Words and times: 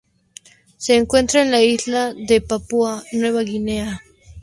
Se 0.77 0.95
encuentra 0.95 1.43
en 1.43 1.51
la 1.51 1.61
isla 1.61 2.11
de 2.15 2.41
Papúa 2.41 3.03
Nueva 3.13 3.43
Guinea. 3.43 4.01